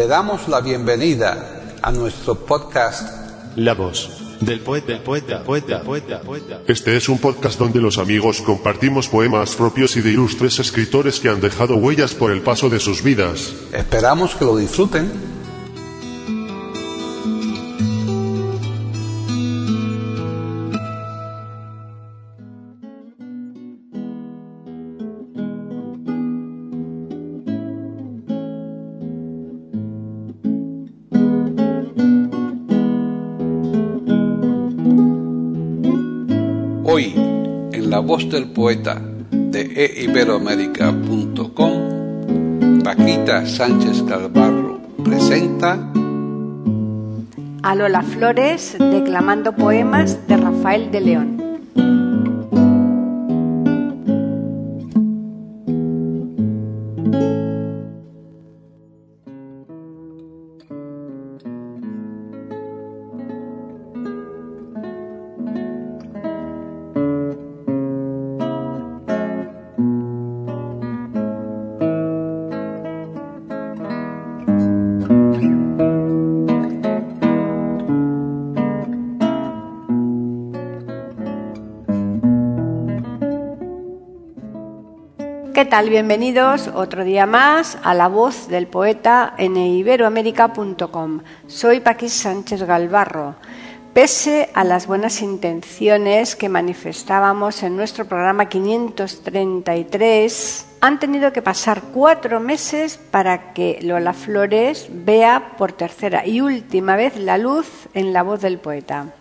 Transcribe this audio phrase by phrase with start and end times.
[0.00, 3.06] Le damos la bienvenida a nuestro podcast
[3.56, 4.08] La voz
[4.40, 6.60] del poeta, del poeta, poeta, poeta, poeta.
[6.66, 11.28] Este es un podcast donde los amigos compartimos poemas propios y de ilustres escritores que
[11.28, 13.52] han dejado huellas por el paso de sus vidas.
[13.74, 15.39] Esperamos que lo disfruten.
[38.28, 45.78] Del poeta de eiberoamérica.com, Paquita Sánchez Calvarro presenta
[47.62, 51.39] a Lola Flores declamando poemas de Rafael de León.
[85.70, 85.88] Tal?
[85.88, 91.20] Bienvenidos otro día más a la voz del poeta en iberoamérica.com.
[91.46, 93.36] Soy Paquis Sánchez Galvarro.
[93.94, 101.82] Pese a las buenas intenciones que manifestábamos en nuestro programa 533, han tenido que pasar
[101.94, 108.12] cuatro meses para que Lola Flores vea por tercera y última vez la luz en
[108.12, 109.14] la voz del poeta.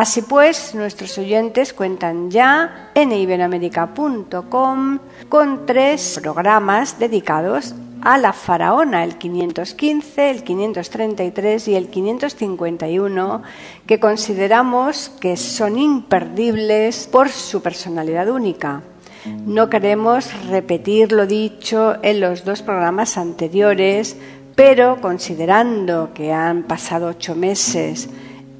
[0.00, 4.98] Así pues, nuestros oyentes cuentan ya en iberoamérica.com
[5.28, 13.42] con tres programas dedicados a la faraona, el 515, el 533 y el 551,
[13.86, 18.80] que consideramos que son imperdibles por su personalidad única.
[19.26, 24.16] No queremos repetir lo dicho en los dos programas anteriores,
[24.54, 28.08] pero considerando que han pasado ocho meses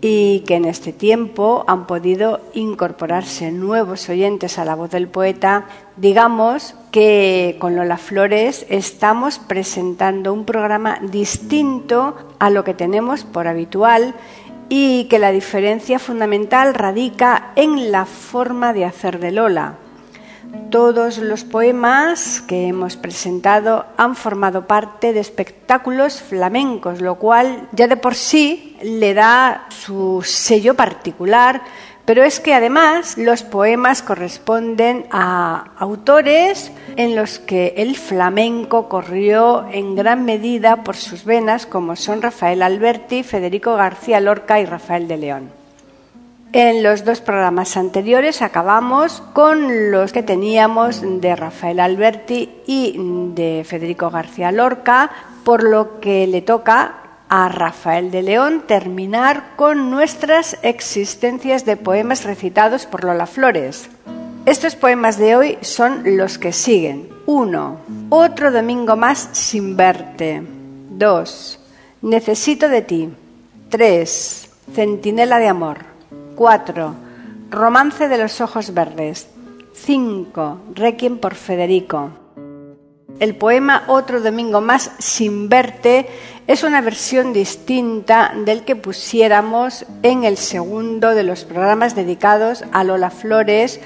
[0.00, 5.66] y que en este tiempo han podido incorporarse nuevos oyentes a la voz del poeta,
[5.97, 13.47] digamos que con Lola Flores estamos presentando un programa distinto a lo que tenemos por
[13.47, 14.15] habitual
[14.71, 19.75] y que la diferencia fundamental radica en la forma de hacer de Lola.
[20.71, 27.88] Todos los poemas que hemos presentado han formado parte de espectáculos flamencos, lo cual ya
[27.88, 31.62] de por sí le da su sello particular,
[32.05, 39.69] pero es que además los poemas corresponden a autores en los que el flamenco corrió
[39.71, 45.06] en gran medida por sus venas, como son Rafael Alberti, Federico García Lorca y Rafael
[45.06, 45.59] de León.
[46.53, 52.97] En los dos programas anteriores acabamos con los que teníamos de Rafael Alberti y
[53.37, 55.12] de Federico García Lorca,
[55.44, 56.94] por lo que le toca
[57.28, 63.89] a Rafael de León terminar con nuestras existencias de poemas recitados por Lola Flores.
[64.44, 67.10] Estos poemas de hoy son los que siguen.
[67.27, 67.77] 1.
[68.09, 70.43] Otro domingo más sin verte.
[70.91, 71.60] 2.
[72.03, 73.09] Necesito de ti.
[73.69, 74.50] 3.
[74.75, 76.00] Centinela de amor.
[76.41, 76.95] 4.
[77.51, 79.28] Romance de los ojos verdes.
[79.75, 80.61] 5.
[80.75, 82.12] Requiem por Federico.
[83.19, 86.06] El poema Otro domingo más sin verte
[86.47, 92.84] es una versión distinta del que pusiéramos en el segundo de los programas dedicados a
[92.84, 93.78] Lola Flores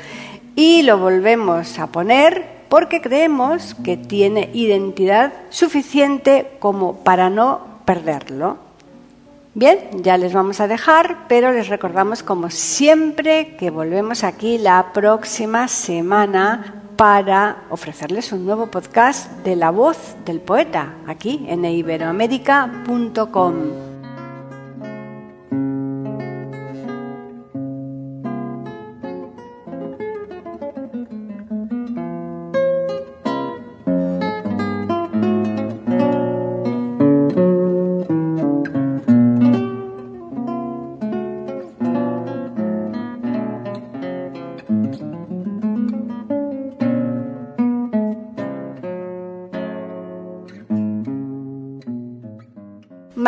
[0.54, 8.63] y lo volvemos a poner porque creemos que tiene identidad suficiente como para no perderlo.
[9.56, 14.92] Bien, ya les vamos a dejar, pero les recordamos como siempre que volvemos aquí la
[14.92, 23.93] próxima semana para ofrecerles un nuevo podcast de la voz del poeta aquí en iberoamérica.com.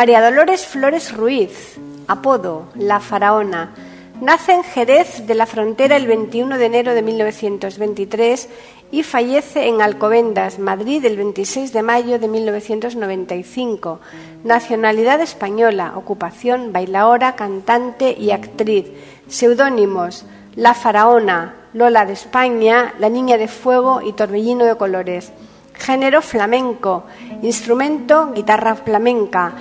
[0.06, 3.74] María Dolores Flores Ruiz, apodo La Faraona,
[4.20, 8.48] Nace en Jerez de la Frontera el 21 de enero de 1923
[8.92, 13.98] y fallece en Alcobendas, Madrid, el 26 de mayo de 1995.
[14.44, 18.86] Nacionalidad española, ocupación bailaora, cantante y actriz.
[19.26, 20.24] Seudónimos:
[20.54, 25.32] La Faraona, Lola de España, La Niña de Fuego y Torbellino de Colores.
[25.74, 27.06] Género flamenco,
[27.42, 29.52] instrumento guitarra flamenca.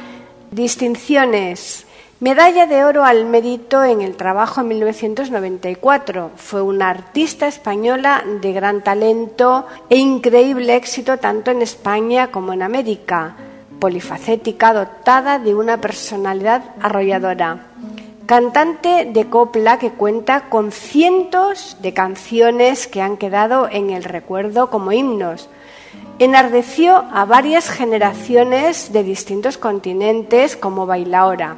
[0.56, 1.86] Distinciones:
[2.22, 6.32] Medalla de oro al mérito en el trabajo en 1994.
[6.38, 12.62] Fue una artista española de gran talento e increíble éxito tanto en España como en
[12.62, 13.36] América.
[13.82, 17.66] Polifacética, dotada de una personalidad arrolladora.
[18.26, 24.70] Cantante de copla que cuenta con cientos de canciones que han quedado en el recuerdo
[24.70, 25.50] como himnos.
[26.18, 31.58] Enardeció a varias generaciones de distintos continentes como bailaora.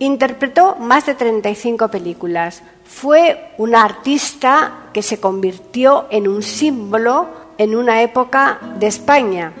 [0.00, 2.62] Interpretó más de 35 películas.
[2.84, 9.52] Fue una artista que se convirtió en un símbolo en una época de España.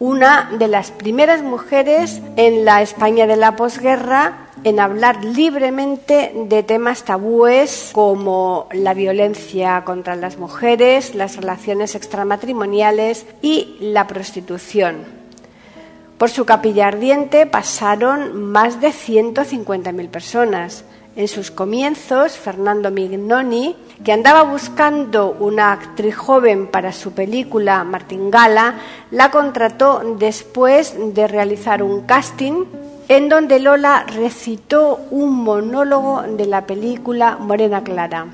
[0.00, 6.62] Una de las primeras mujeres en la España de la posguerra en hablar libremente de
[6.62, 15.04] temas tabúes como la violencia contra las mujeres, las relaciones extramatrimoniales y la prostitución.
[16.16, 20.84] Por su capilla ardiente pasaron más de 150.000 personas.
[21.18, 23.74] En sus comienzos, Fernando Mignoni,
[24.04, 28.76] que andaba buscando una actriz joven para su película Martingala,
[29.10, 32.66] la contrató después de realizar un casting
[33.08, 38.28] en donde Lola recitó un monólogo de la película Morena Clara.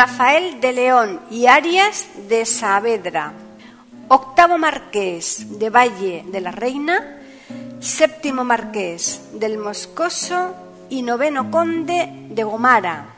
[0.00, 3.34] Rafael de León y Arias de Saavedra,
[4.08, 7.20] octavo marqués de Valle de la Reina,
[7.80, 10.54] séptimo marqués del Moscoso
[10.88, 13.12] y noveno conde de Gomara.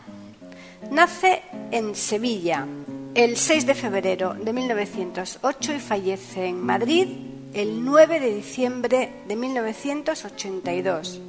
[0.90, 2.66] Nace en Sevilla
[3.14, 7.06] el 6 de febrero de 1908 y fallece en Madrid
[7.54, 11.20] el 9 de diciembre de 1982.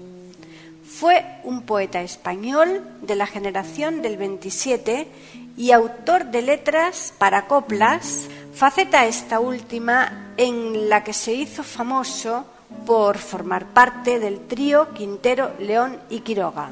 [0.83, 5.07] Fue un poeta español de la generación del 27
[5.55, 12.45] y autor de letras para coplas, faceta esta última en la que se hizo famoso
[12.85, 16.71] por formar parte del trío Quintero, León y Quiroga.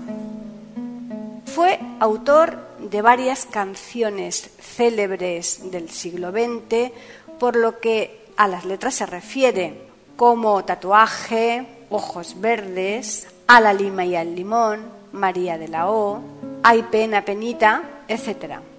[1.46, 6.92] Fue autor de varias canciones célebres del siglo XX,
[7.40, 9.82] por lo que a las letras se refiere,
[10.16, 14.82] como Tatuaje, Ojos Verdes, a la lima y al limón,
[15.12, 16.22] María de la O,
[16.64, 18.71] Hay pena, penita, etc.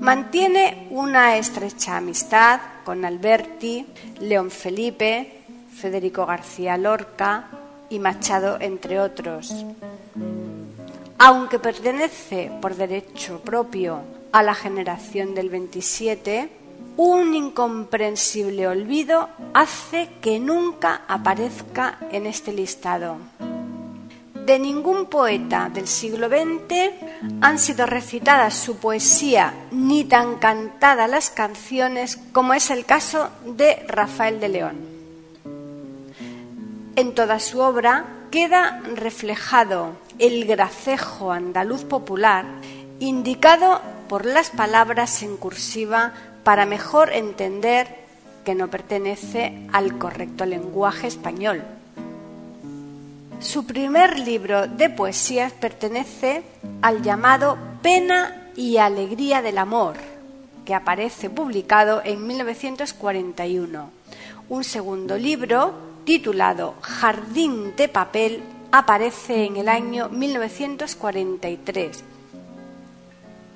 [0.00, 3.86] Mantiene una estrecha amistad con Alberti,
[4.18, 5.42] León Felipe,
[5.76, 7.48] Federico García Lorca
[7.90, 9.66] y Machado, entre otros.
[11.18, 14.00] Aunque pertenece por derecho propio
[14.32, 16.48] a la generación del 27,
[16.96, 23.18] un incomprensible olvido hace que nunca aparezca en este listado.
[24.46, 26.90] De ningún poeta del siglo XX
[27.40, 33.84] han sido recitadas su poesía ni tan cantadas las canciones como es el caso de
[33.86, 34.76] Rafael de León.
[36.96, 42.44] En toda su obra queda reflejado el gracejo andaluz popular
[42.98, 46.12] indicado por las palabras en cursiva
[46.44, 47.88] para mejor entender
[48.44, 51.62] que no pertenece al correcto lenguaje español.
[53.40, 56.42] Su primer libro de poesías pertenece
[56.82, 59.96] al llamado Pena y Alegría del Amor,
[60.66, 63.90] que aparece publicado en 1941.
[64.50, 65.72] Un segundo libro,
[66.04, 68.42] titulado Jardín de Papel,
[68.72, 72.04] aparece en el año 1943.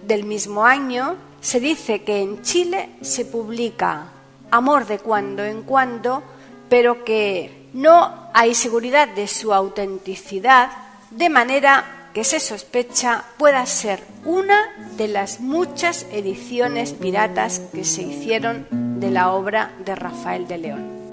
[0.06, 4.06] Del mismo año se dice que en Chile se publica
[4.50, 6.22] Amor de cuando en cuando,
[6.70, 10.70] pero que no hay seguridad de su autenticidad,
[11.10, 18.02] de manera que se sospecha pueda ser una de las muchas ediciones piratas que se
[18.02, 18.66] hicieron
[18.98, 21.03] de la obra de Rafael de León.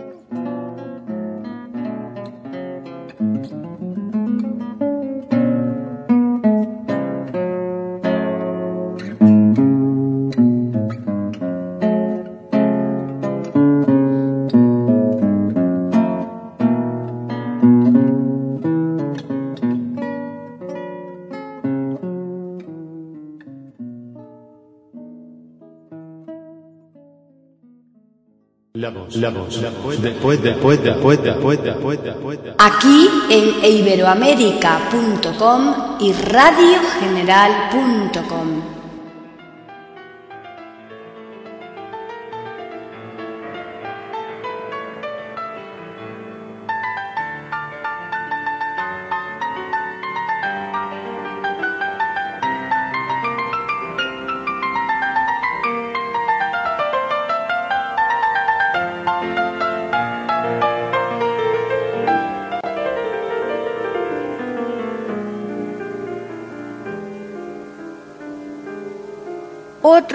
[32.58, 38.81] Aquí en iberoamérica.com y radiogeneral.com.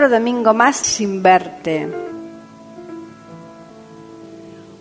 [0.08, 1.88] Domingo más sin verte.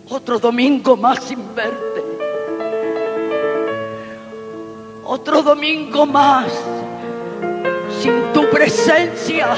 [0.08, 2.02] Otro domingo más sin verte.
[5.04, 6.46] Otro domingo más
[8.00, 9.48] sin tu presencia,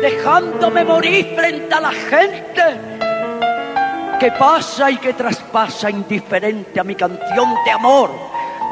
[0.00, 2.62] dejándome morir frente a la gente
[4.18, 8.10] que pasa y que traspasa indiferente a mi canción de amor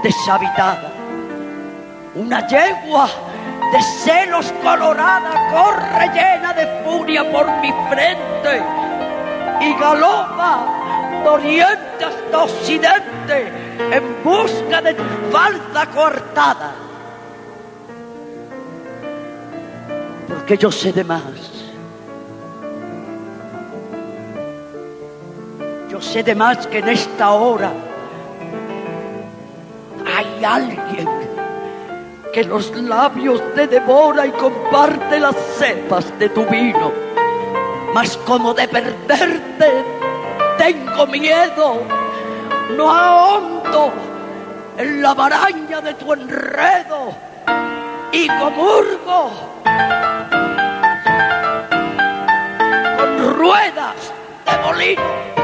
[0.02, 0.92] deshabitada.
[2.14, 3.08] Una yegua
[3.72, 8.62] de celos colorada corre llena de furia por mi frente
[9.60, 10.78] y galopa
[11.24, 13.52] de hasta occidente
[13.90, 16.72] en busca de tu falsa coartada.
[20.28, 21.22] Porque yo sé de más.
[25.90, 27.72] Yo sé de más que en esta hora
[30.06, 31.17] hay alguien
[32.38, 36.92] que los labios te devora y comparte las cepas de tu vino.
[37.92, 39.84] Mas como de perderte
[40.56, 41.82] tengo miedo,
[42.76, 43.92] no ahondo
[44.76, 47.12] en la maraña de tu enredo
[48.12, 49.32] y comurgo
[52.98, 54.12] con ruedas
[54.46, 55.37] de molino.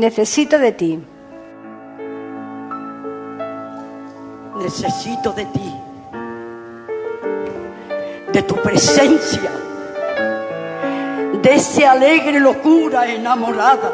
[0.00, 0.98] Necesito de ti.
[4.56, 5.74] Necesito de ti,
[8.32, 9.50] de tu presencia,
[11.42, 13.92] de esa alegre locura enamorada.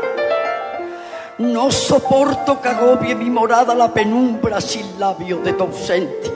[1.38, 6.32] No soporto que agobie mi morada la penumbra sin labio de tu ausencia.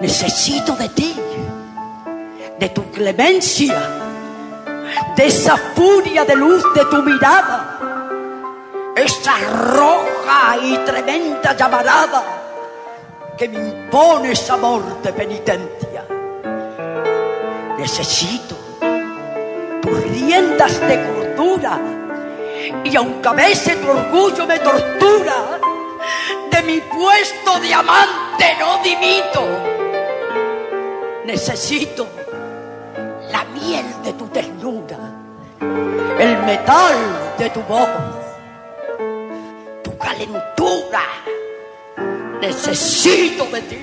[0.00, 1.16] Necesito de ti,
[2.60, 4.09] de tu clemencia
[5.20, 7.78] de esa furia de luz de tu mirada,
[8.96, 9.34] esa
[9.74, 12.22] roja y tremenda llamarada
[13.36, 16.06] que me impones amor de penitencia.
[17.76, 18.56] Necesito
[19.82, 21.78] tus riendas de cordura
[22.82, 25.34] y aunque a veces tu orgullo me tortura,
[26.50, 29.42] de mi puesto de amante no dimito.
[31.26, 32.06] Necesito
[33.30, 34.98] la miel de tu ternura,
[35.60, 36.96] el metal
[37.38, 37.88] de tu voz,
[39.82, 41.02] tu calentura.
[42.40, 43.78] Necesito de ti.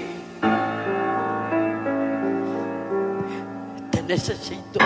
[3.91, 4.79] Te necesito.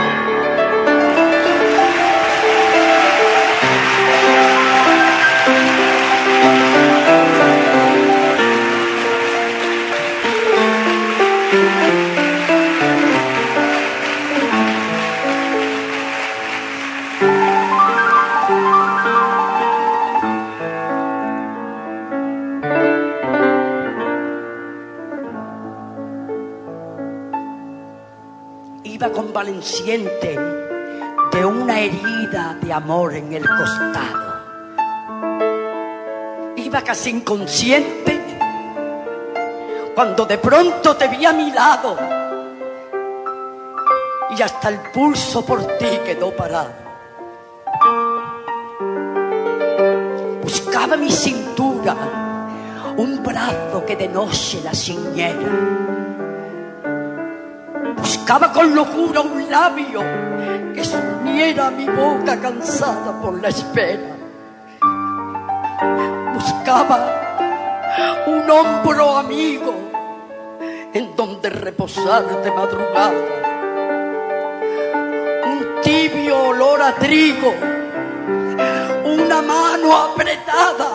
[31.31, 34.43] De una herida de amor en el costado.
[36.57, 38.21] Iba casi inconsciente
[39.95, 41.97] cuando de pronto te vi a mi lado
[44.37, 46.73] y hasta el pulso por ti quedó parado.
[50.43, 51.95] Buscaba mi cintura
[52.95, 56.10] un brazo que de noche la ciñera.
[58.31, 59.99] Buscaba con locura un labio
[60.73, 60.81] que
[61.21, 64.15] uniera mi boca cansada por la espera.
[66.33, 69.73] Buscaba un hombro amigo
[70.93, 73.11] en donde reposar de madrugada.
[75.47, 77.53] Un tibio olor a trigo,
[79.07, 80.87] una mano apretada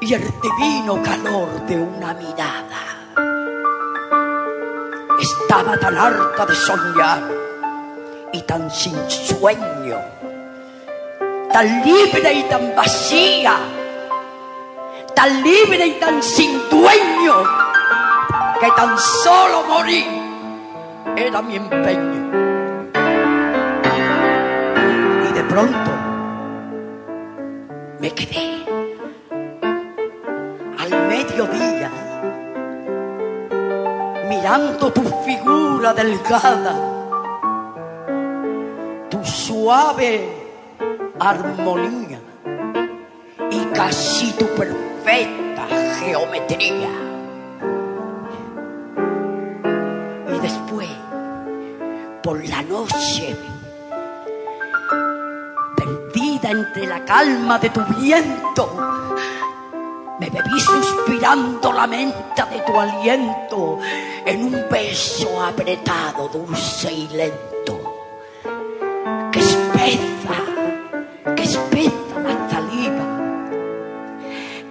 [0.00, 2.67] y el divino calor de una mirada.
[5.48, 7.22] Estaba tan harta de soñar
[8.34, 9.96] y tan sin sueño,
[11.50, 13.54] tan libre y tan vacía,
[15.14, 17.34] tan libre y tan sin dueño,
[18.60, 20.04] que tan solo morir
[21.16, 22.30] era mi empeño.
[25.30, 25.90] Y de pronto
[28.00, 28.66] me quedé
[30.76, 31.90] al mediodía
[34.48, 36.74] tu figura delgada,
[39.10, 40.26] tu suave
[41.20, 42.18] armonía
[43.50, 45.66] y casi tu perfecta
[46.00, 46.88] geometría.
[50.34, 50.88] Y después,
[52.22, 53.36] por la noche,
[55.76, 58.77] perdida entre la calma de tu viento,
[60.30, 63.78] me bebí suspirando la menta de tu aliento
[64.26, 67.80] en un beso apretado, dulce y lento.
[69.32, 73.04] Que espesa, que espesa la saliva,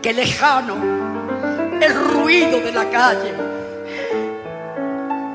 [0.01, 0.75] que lejano
[1.81, 3.33] el ruido de la calle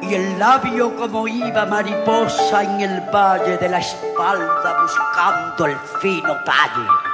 [0.03, 6.35] y el labio como iba mariposa en el valle de la espalda buscando el fino
[6.45, 7.12] talle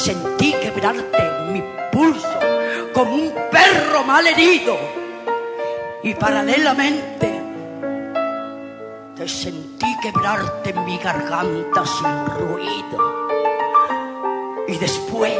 [0.00, 2.40] sentí quebrarte mi pulso
[2.94, 4.78] como un perro mal herido
[6.02, 7.42] y paralelamente
[9.14, 12.98] te sentí quebrarte mi garganta sin ruido.
[14.68, 15.38] Y después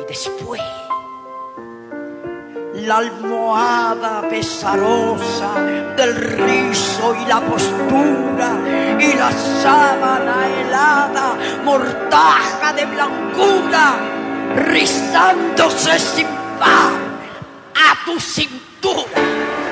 [0.00, 0.60] y después
[2.86, 5.54] la almohada pesarosa
[5.96, 8.50] del rizo y la postura
[8.98, 9.30] y la
[9.62, 13.96] sábana helada, mortaja de blancura,
[14.70, 16.26] rizándose sin
[16.58, 16.92] par
[17.74, 19.63] a tu cintura.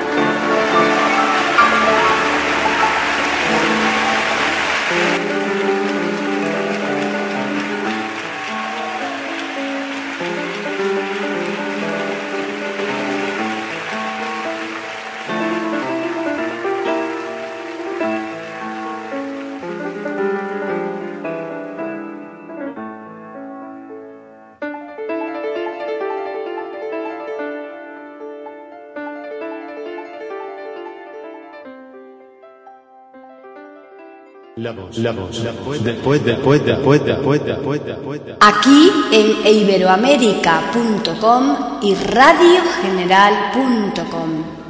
[34.55, 38.37] La voz, la voz, la voz poeta, poeta, poeta, poeta, poeta, poeta.
[38.39, 44.62] Aquí en iberoamérica.com y radiogeneral.com.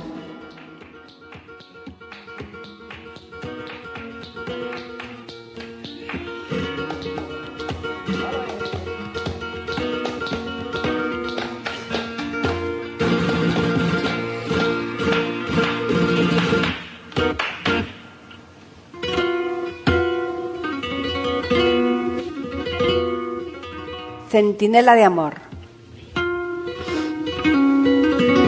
[24.33, 25.35] Centinela de amor.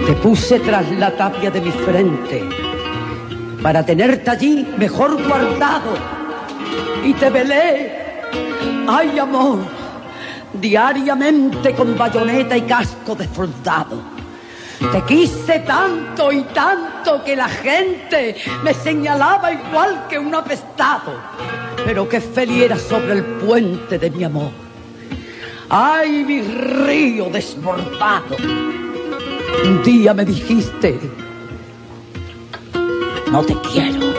[0.07, 2.43] Te puse tras la tapia de mi frente
[3.61, 5.93] para tenerte allí mejor guardado
[7.03, 7.91] y te velé,
[8.87, 9.59] ay amor,
[10.53, 14.01] diariamente con bayoneta y casco de soldado.
[14.91, 21.13] Te quise tanto y tanto que la gente me señalaba igual que un apestado,
[21.85, 24.64] pero que feliz era sobre el puente de mi amor.
[25.69, 28.35] Ay, mi río desbordado.
[29.65, 30.99] Un día me dijiste,
[33.31, 34.13] no te quiero.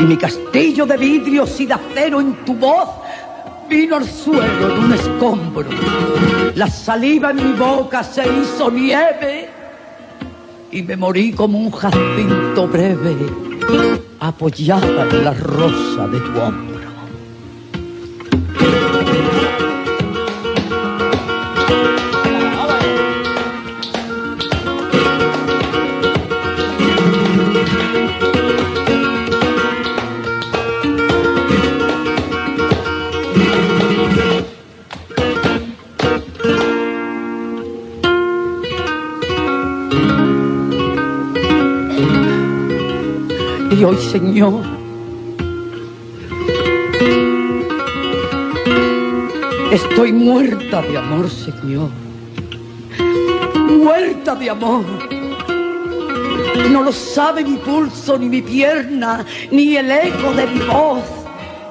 [0.00, 2.88] Y mi castillo de vidrios y de acero en tu voz
[3.68, 5.68] vino al suelo de un escombro.
[6.56, 9.48] La saliva en mi boca se hizo nieve
[10.72, 13.14] y me morí como un jacinto breve
[14.18, 16.71] apoyada en la rosa de tu hombro.
[43.92, 44.62] Hoy, Señor,
[49.70, 51.90] estoy muerta de amor, Señor.
[53.54, 54.84] Muerta de amor.
[56.70, 61.02] No lo sabe mi pulso, ni mi pierna, ni el eco de mi voz,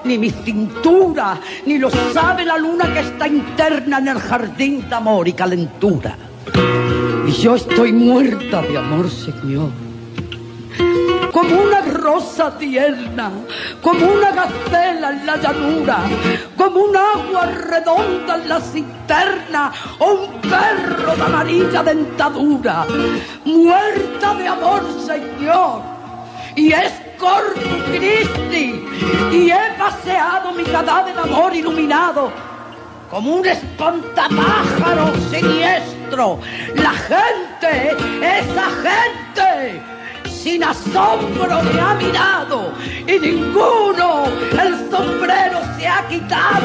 [0.04, 4.96] ni mi cintura, ni lo sabe la luna que está interna en el jardín de
[4.96, 6.18] amor y calentura.
[7.28, 9.91] Y yo estoy muerta de amor, Señor
[11.32, 13.32] como una rosa tierna,
[13.82, 16.00] como una gacela en la llanura,
[16.58, 22.86] como un agua redonda en la cisterna, o un perro de amarilla dentadura,
[23.46, 25.82] muerta de amor, Señor.
[26.56, 28.86] Y es Corpus Christi,
[29.32, 32.32] y he paseado mi cadáver de amor iluminado
[33.10, 36.40] como un espantapájaro siniestro.
[36.76, 39.82] La gente, esa gente
[40.42, 42.74] sin asombro me ha mirado
[43.06, 46.61] y ninguno el sombrero se ha quitado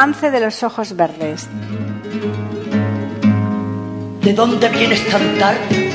[0.00, 1.46] De los ojos verdes.
[4.22, 5.92] ¿De dónde vienes tan tarde?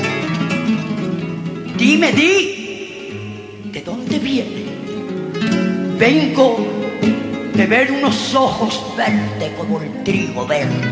[1.76, 3.62] Dime, di.
[3.72, 4.64] ¿De dónde viene?
[5.98, 6.56] Vengo
[7.52, 10.88] de ver unos ojos verdes como el trigo verde.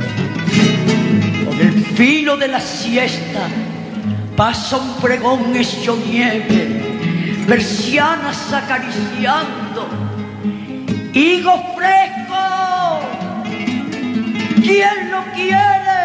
[1.47, 3.47] Con el filo de la siesta
[4.37, 9.89] pasa un pregón hecho nieve, persianas acariciando,
[11.13, 12.24] higo fresco
[14.65, 16.05] ¿Quién lo quiere?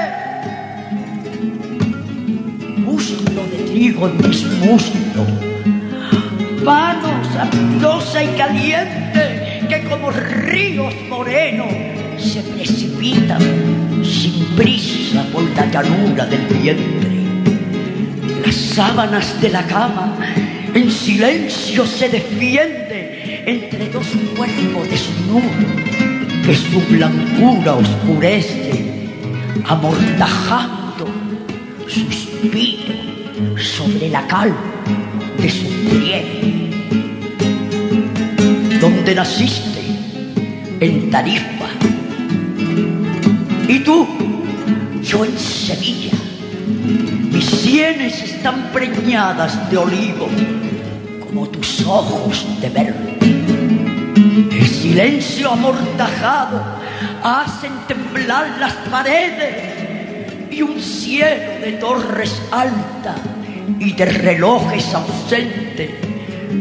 [2.75, 5.29] Muslo de trigo en mis muslos,
[6.61, 11.71] manos ardiosa y caliente que como ríos morenos
[12.17, 13.41] se precipitan
[14.03, 17.17] sin prisa por la llanura del vientre.
[18.45, 20.17] Las sábanas de la cama
[20.73, 26.08] en silencio se defienden entre dos cuerpos desnudos
[26.49, 29.07] que su blancura oscurece,
[29.65, 31.05] amortajando
[31.87, 34.51] suspiro sobre la cal
[35.37, 36.25] de su piel.
[38.81, 39.79] Donde naciste,
[40.79, 41.69] en Tarifa,
[43.67, 44.07] y tú,
[45.03, 46.17] yo en Sevilla.
[47.31, 50.27] Mis sienes están preñadas de olivo,
[51.27, 53.18] como tus ojos de verde
[54.51, 56.61] el silencio amortajado
[57.23, 63.19] hacen temblar las paredes y un cielo de torres altas
[63.79, 65.91] y de relojes ausentes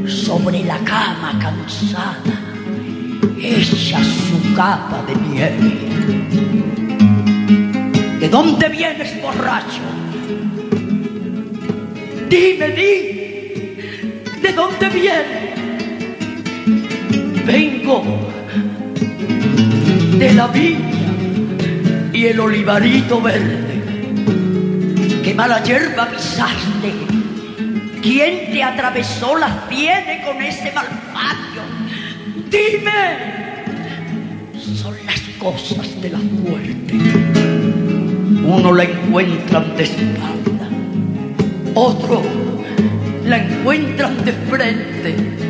[0.07, 2.49] sobre la cama cansada
[3.43, 5.75] echa su capa de nieve.
[8.21, 9.83] ¿De dónde vienes, borracho?
[12.29, 15.48] Dime, di, ¿de dónde vienes?
[17.49, 18.05] Vengo
[20.19, 23.83] de la viña y el olivarito verde.
[25.25, 26.93] Qué mala hierba pisaste.
[28.03, 31.63] ¿Quién te atravesó las sienes con ese malfacio?
[32.51, 33.01] Dime.
[34.75, 36.95] Son las cosas de la muerte.
[38.45, 40.69] Uno la encuentran de espalda,
[41.75, 42.23] otro
[43.25, 45.48] la encuentran de frente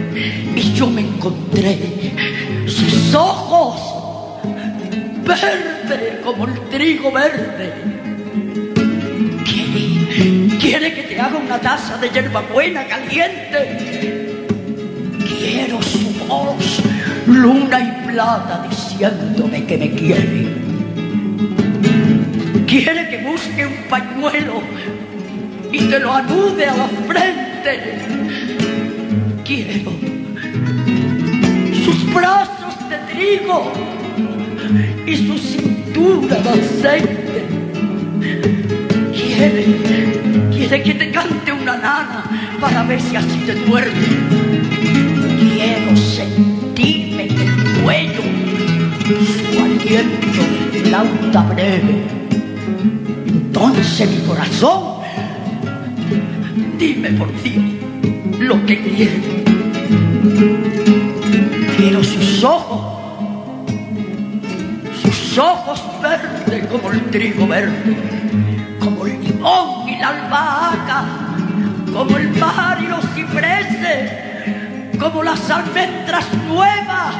[0.78, 1.76] yo me encontré
[2.68, 3.80] sus ojos
[5.24, 7.72] verdes como el trigo verde.
[9.44, 14.46] Quiere, quiere que te haga una taza de hierbabuena caliente.
[15.26, 16.80] Quiero su voz,
[17.26, 20.46] luna y plata, diciéndome que me quiere.
[22.68, 24.62] Quiere que busque un pañuelo
[25.72, 27.98] y te lo anude a la frente.
[29.44, 30.17] Quiero
[31.84, 33.72] sus brazos de trigo
[35.06, 37.46] y su cintura de aceite.
[39.12, 39.64] Quiere,
[40.50, 42.24] quiere que te cante una nana
[42.60, 44.06] para ver si así te duerme.
[45.54, 48.22] Quiero sentirme en el cuello
[49.08, 52.02] su viento de flauta breve.
[53.26, 55.02] Entonces mi corazón,
[56.78, 57.64] dime por Dios
[58.38, 59.37] lo que quiere.
[61.88, 63.70] Quiero sus ojos,
[65.02, 67.96] sus ojos verdes como el trigo verde,
[68.78, 71.04] como el limón y la albahaca,
[71.90, 74.12] como el mar y los cipreses,
[75.00, 77.14] como las almendras nuevas,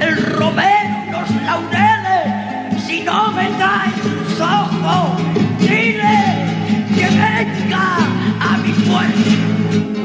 [0.00, 2.82] el romero y los laureles.
[2.84, 5.22] Si no me traes sus ojos,
[5.60, 6.48] dile
[6.96, 7.96] que venga
[8.40, 9.99] a mi pueblo.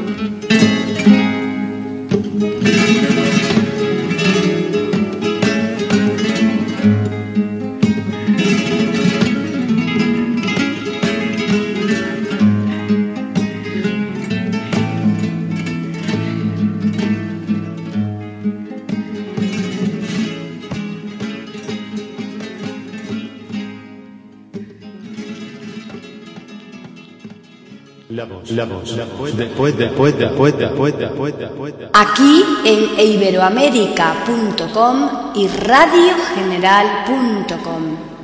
[31.92, 38.15] Aquí en iberoamérica.com y radiogeneral.com.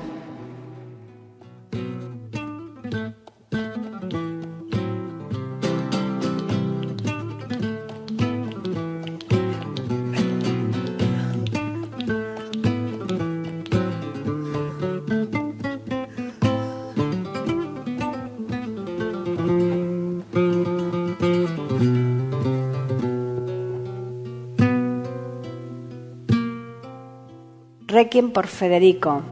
[28.03, 29.23] Requiem por Federico.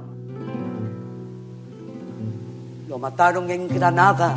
[2.88, 4.36] Lo mataron en Granada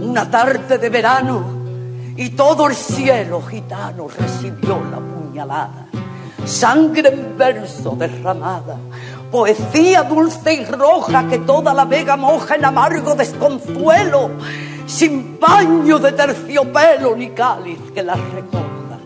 [0.00, 1.44] una tarde de verano
[2.16, 5.86] y todo el cielo gitano recibió la puñalada.
[6.44, 8.78] Sangre en verso derramada,
[9.30, 14.30] poesía dulce y roja que toda la vega moja en amargo desconsuelo,
[14.88, 18.98] sin baño de terciopelo ni cáliz que la recoja.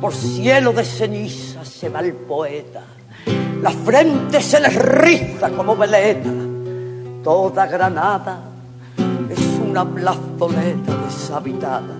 [0.00, 2.93] Por cielo de ceniza se va el poeta,
[3.62, 6.30] la frente se le riza como veleta
[7.24, 8.38] Toda Granada
[9.30, 11.94] es una plazoleta deshabitada.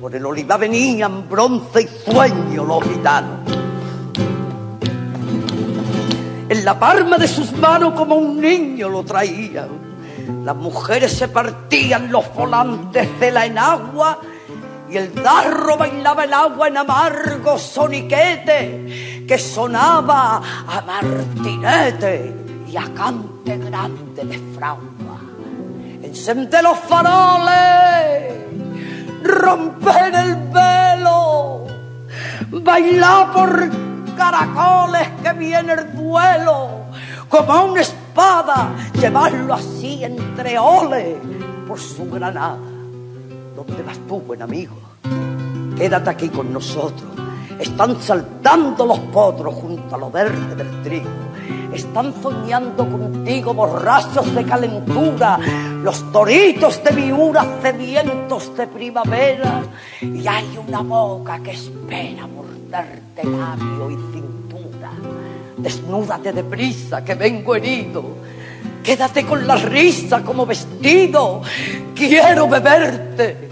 [0.00, 3.40] Por el oliva venían bronce y sueño los gitanos.
[6.48, 9.68] En la palma de sus manos como un niño lo traían.
[10.42, 14.18] Las mujeres se partían los volantes de la enagua
[14.88, 22.34] y el darro bailaba el agua en amargo soniquete que sonaba a martinete
[22.70, 25.20] y a cante grande de fragua.
[26.02, 28.34] Encende los faroles,
[29.22, 31.66] romper el velo,
[32.50, 33.70] bailar por
[34.16, 36.84] caracoles que viene el duelo,
[37.28, 38.70] como una espada,
[39.00, 41.16] llevarlo así entre oles
[41.66, 42.73] por su granada.
[43.54, 44.74] ¿Dónde vas tú, buen amigo?
[45.76, 47.10] Quédate aquí con nosotros.
[47.58, 51.08] Están saltando los potros junto a lo verde del trigo.
[51.72, 55.38] Están soñando contigo borrachos de calentura,
[55.82, 59.62] los toritos de miura sedientos de primavera.
[60.00, 64.90] Y hay una boca que espera morderte labio y cintura.
[65.58, 68.04] Desnúdate deprisa que vengo herido.
[68.84, 71.40] Quédate con la risa como vestido.
[71.94, 73.48] Quiero beberte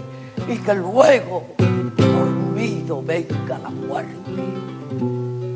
[0.47, 1.55] y que luego
[1.97, 4.23] dormido venga la muerte.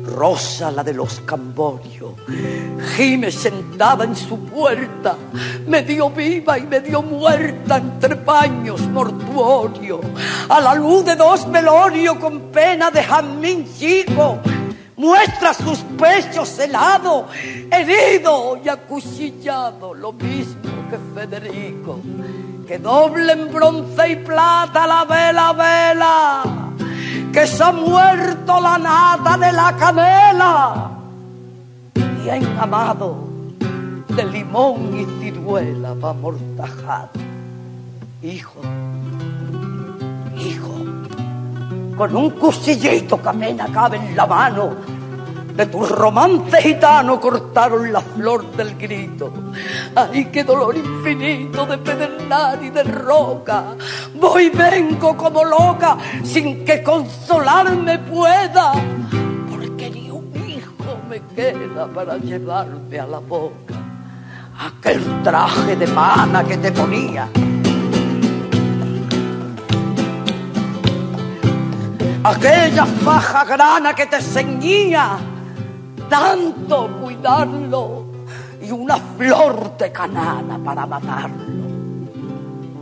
[0.04, 2.14] Rosa la de los Camborios,
[2.96, 5.16] gime sentada en su puerta,
[5.68, 10.00] medio viva y medio muerta entre paños mortuorios,
[10.48, 14.40] a la luz de dos velorios con pena de jazmín chico,
[14.98, 17.24] muestra sus pechos helados,
[17.70, 22.00] herido y acuchillado, lo mismo que Federico,
[22.66, 26.42] que doble en bronce y plata la vela, vela,
[27.32, 30.90] que se ha muerto la nata de la canela,
[31.94, 33.28] bien amado
[34.18, 37.10] de limón y ciruela va mortajado.
[38.20, 38.60] Hijo,
[41.98, 44.70] con un cuchillito que apenas cabe en la mano.
[45.56, 49.32] De tu romance gitano cortaron la flor del grito.
[49.96, 53.74] Ay, qué dolor infinito de pedernal y de roca.
[54.14, 58.72] Voy y vengo como loca sin que consolarme pueda.
[59.50, 63.74] Porque ni un hijo me queda para llevarme a la boca.
[64.60, 67.28] Aquel traje de pana que te ponía
[72.30, 75.18] aquella faja grana que te ceñía,
[76.08, 78.04] tanto cuidarlo
[78.60, 81.68] y una flor de canana para matarlo.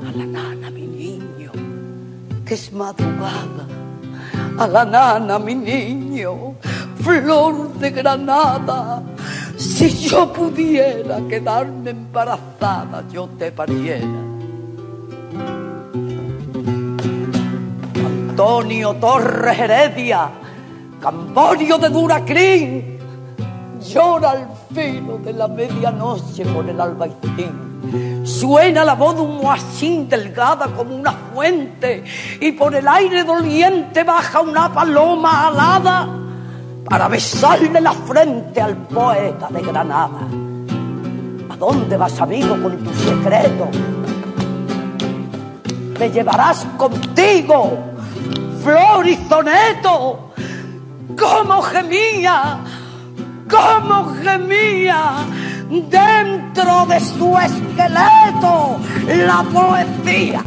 [0.09, 1.51] A la nana, mi niño,
[2.45, 3.67] que es madrugada.
[4.59, 6.55] A la nana, mi niño,
[7.01, 9.03] flor de granada.
[9.57, 14.36] Si yo pudiera quedarme embarazada, yo te pariera.
[18.47, 20.31] Antonio Torres Heredia,
[21.01, 22.99] Camborio de Duracrín,
[23.81, 28.23] llora al filo de la medianoche por el albaicín.
[28.25, 32.05] Suena la voz de un moachín delgada como una fuente
[32.41, 36.09] y por el aire doliente baja una paloma alada
[36.89, 40.21] para besarle la frente al poeta de Granada.
[41.51, 43.69] ¿A dónde vas, amigo, con tu secreto?
[45.99, 47.96] Me llevarás contigo,
[48.67, 50.33] flor y soneto,
[51.17, 52.59] como gemía,
[53.49, 55.25] como gemía
[55.71, 60.43] dentro de su esqueleto la poesía.